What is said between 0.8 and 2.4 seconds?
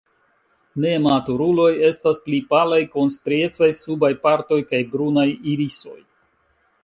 Nematuruloj estas pli